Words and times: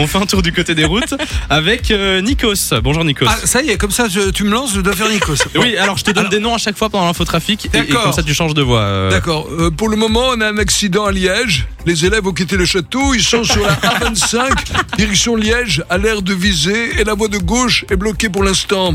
On 0.00 0.06
fait 0.06 0.18
un 0.18 0.26
tour 0.26 0.42
du 0.42 0.52
côté 0.52 0.74
des 0.76 0.84
routes 0.84 1.14
avec 1.50 1.90
euh, 1.90 2.20
Nikos. 2.20 2.54
Bonjour 2.82 3.04
Nikos. 3.04 3.26
Ah, 3.28 3.36
ça 3.44 3.62
y 3.62 3.70
est, 3.70 3.76
comme 3.76 3.90
ça, 3.90 4.06
je- 4.08 4.30
tu 4.30 4.44
me 4.44 4.50
lances, 4.50 4.72
je 4.74 4.80
dois 4.80 4.94
faire 4.94 5.08
Nikos. 5.08 5.34
oui, 5.56 5.76
alors 5.76 5.98
je 5.98 6.04
te 6.04 6.10
donne 6.12 6.20
Alors- 6.26 6.30
des 6.30 6.38
noms 6.38 6.54
à 6.54 6.58
chaque 6.58 6.76
fois 6.78 6.88
pendant 6.88 7.06
l'infotrafic 7.06 7.66
et, 7.66 7.68
et 7.76 7.80
D'accord. 7.82 8.04
comme 8.04 8.12
ça 8.12 8.22
tu 8.22 8.32
changes 8.32 8.54
de 8.54 8.62
voix. 8.62 8.80
euh. 8.80 9.10
D'accord. 9.10 9.48
Euh, 9.50 9.70
pour 9.70 9.88
le 9.88 9.96
moment, 9.96 10.28
on 10.34 10.40
a 10.40 10.46
un 10.48 10.58
accident 10.58 11.04
à 11.06 11.10
Liège. 11.12 11.66
Les 11.84 12.04
élèves 12.04 12.26
ont 12.26 12.32
quitté 12.32 12.56
le 12.56 12.64
château. 12.64 13.12
Ils 13.14 13.22
sont 13.22 13.42
sur 13.42 13.62
la 13.66 13.74
A25, 13.74 14.50
direction 14.96 15.34
Liège, 15.34 15.82
à 15.90 15.98
l'air 15.98 16.22
de 16.22 16.32
viser. 16.32 17.00
Et 17.00 17.04
la 17.04 17.14
voie 17.14 17.28
de 17.28 17.38
gauche 17.38 17.84
est 17.90 17.96
bloquée 17.96 18.28
pour 18.28 18.44
l'instant. 18.44 18.94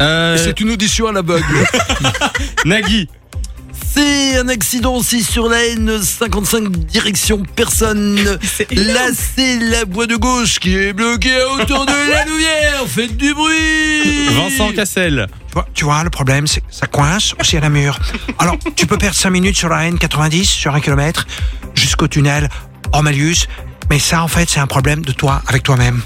Euh, 0.00 0.36
C'est 0.42 0.60
une 0.60 0.70
audition 0.70 1.08
à 1.08 1.12
l'aveugle. 1.12 1.44
Nagui. 2.64 3.08
C'est 3.94 4.36
un 4.36 4.48
accident 4.48 4.96
aussi 4.96 5.22
sur 5.22 5.48
la 5.48 5.58
N55 5.58 6.68
direction 6.68 7.44
personne. 7.54 8.16
Là, 8.72 9.08
c'est 9.14 9.58
la 9.60 9.84
voie 9.84 10.08
de 10.08 10.16
gauche 10.16 10.58
qui 10.58 10.76
est 10.76 10.92
bloquée 10.92 11.40
à 11.40 11.48
hauteur 11.52 11.86
de 11.86 12.10
la 12.10 12.24
Louvière. 12.26 12.84
Faites 12.88 13.16
du 13.16 13.32
bruit. 13.34 14.28
Vincent 14.30 14.72
Cassel. 14.72 15.28
Tu 15.46 15.52
vois, 15.52 15.68
tu 15.74 15.84
vois, 15.84 16.02
le 16.02 16.10
problème, 16.10 16.48
c'est 16.48 16.60
que 16.60 16.66
ça 16.70 16.88
coince 16.88 17.34
aussi 17.38 17.56
à 17.56 17.60
la 17.60 17.68
mur. 17.68 17.96
Alors, 18.40 18.56
tu 18.74 18.86
peux 18.88 18.98
perdre 18.98 19.16
5 19.16 19.30
minutes 19.30 19.56
sur 19.56 19.68
la 19.68 19.88
N90, 19.88 20.44
sur 20.44 20.74
un 20.74 20.80
kilomètre, 20.80 21.26
jusqu'au 21.76 22.08
tunnel, 22.08 22.48
Ormalius. 22.90 23.46
Mais 23.90 24.00
ça, 24.00 24.24
en 24.24 24.28
fait, 24.28 24.50
c'est 24.50 24.60
un 24.60 24.66
problème 24.66 25.04
de 25.04 25.12
toi 25.12 25.40
avec 25.46 25.62
toi-même. 25.62 26.02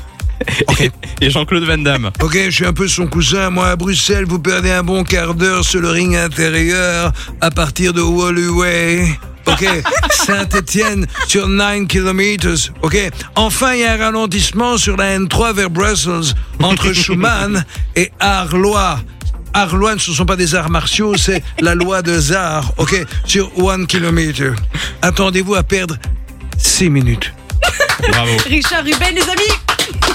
Ok. 0.69 0.91
Et 1.20 1.30
Jean-Claude 1.30 1.65
Van 1.65 1.78
Damme. 1.78 2.10
Ok, 2.23 2.38
je 2.47 2.51
suis 2.51 2.66
un 2.66 2.73
peu 2.73 2.88
son 2.88 3.06
cousin. 3.06 3.51
Moi, 3.51 3.69
à 3.69 3.77
Bruxelles, 3.77 4.24
vous 4.27 4.38
perdez 4.38 4.70
un 4.70 4.83
bon 4.83 5.05
quart 5.05 5.34
d'heure 5.34 5.64
sur 5.64 5.80
le 5.80 5.91
ring 5.91 6.14
intérieur 6.16 7.12
à 7.41 7.51
partir 7.51 7.92
de 7.92 8.01
Woluwe. 8.01 9.09
Ok, 9.47 9.66
Saint-Étienne 10.11 11.06
sur 11.27 11.48
9 11.48 11.87
km. 11.87 12.48
Ok, 12.83 12.97
enfin, 13.34 13.74
il 13.74 13.80
y 13.80 13.84
a 13.84 13.95
un 13.95 13.97
ralentissement 13.97 14.77
sur 14.77 14.97
la 14.97 15.19
N3 15.19 15.55
vers 15.55 15.70
Brussels 15.70 16.34
entre 16.62 16.92
Schumann 16.92 17.64
et 17.97 18.12
Arlois. 18.20 19.00
Arlois 19.55 19.94
ne 19.94 19.98
ce 19.98 20.12
sont 20.12 20.27
pas 20.27 20.36
des 20.36 20.55
arts 20.55 20.70
martiaux, 20.70 21.16
c'est 21.16 21.42
la 21.61 21.75
loi 21.75 22.03
de 22.03 22.19
Zar. 22.19 22.72
Ok, 22.77 22.94
sur 23.25 23.50
1 23.59 23.86
km. 23.86 24.55
Attendez-vous 25.03 25.55
à 25.55 25.62
perdre 25.62 25.97
6 26.59 26.91
minutes. 26.91 27.33
Bravo. 28.11 28.31
Richard 28.47 28.84
Ruben, 28.84 29.14
les 29.14 29.22
amis 29.22 29.67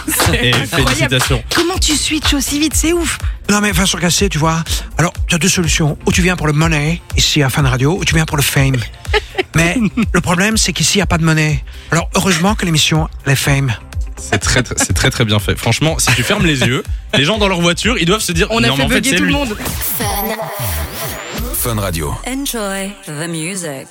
Et 0.41 0.51
félicitations. 0.53 1.43
Comment 1.55 1.77
tu 1.77 1.95
switches 1.95 2.33
aussi 2.33 2.59
vite 2.59 2.73
C'est 2.75 2.93
ouf 2.93 3.17
Non, 3.49 3.61
mais 3.61 3.71
Vincent 3.71 3.97
Cassé, 3.97 4.29
tu 4.29 4.37
vois. 4.37 4.63
Alors, 4.97 5.13
tu 5.27 5.35
as 5.35 5.37
deux 5.37 5.49
solutions. 5.49 5.97
Ou 6.05 6.11
tu 6.11 6.21
viens 6.21 6.35
pour 6.35 6.47
le 6.47 6.53
money, 6.53 7.01
ici 7.17 7.41
à 7.43 7.49
Fan 7.49 7.65
Radio, 7.65 7.97
ou 7.97 8.05
tu 8.05 8.13
viens 8.15 8.25
pour 8.25 8.37
le 8.37 8.43
fame. 8.43 8.75
Mais 9.55 9.77
le 10.13 10.21
problème, 10.21 10.57
c'est 10.57 10.73
qu'ici, 10.73 10.95
il 10.95 10.97
n'y 10.99 11.03
a 11.03 11.07
pas 11.07 11.17
de 11.19 11.23
monnaie. 11.23 11.63
Alors, 11.91 12.09
heureusement 12.15 12.55
que 12.55 12.65
l'émission, 12.65 13.07
les 13.27 13.35
fame. 13.35 13.71
C'est 14.17 14.39
très, 14.39 14.63
très- 14.63 14.75
c'est 14.77 14.93
très 14.93 15.09
très 15.11 15.25
bien 15.25 15.37
fait. 15.39 15.55
Franchement, 15.57 15.99
si 15.99 16.11
tu 16.15 16.23
fermes 16.23 16.45
les 16.45 16.61
yeux, 16.61 16.83
les 17.13 17.23
gens 17.23 17.37
dans 17.37 17.47
leur 17.47 17.61
voiture, 17.61 17.97
ils 17.99 18.05
doivent 18.05 18.21
se 18.21 18.31
dire 18.31 18.47
On 18.51 18.63
a 18.63 18.67
non, 18.67 18.75
fait 18.77 18.83
en 18.83 18.89
fait, 18.89 19.01
tout 19.01 19.23
le 19.23 19.31
monde. 19.31 19.55
Fun 21.53 21.75
Radio. 21.79 22.13
Enjoy 22.27 22.91
the 23.05 23.27
music. 23.29 23.87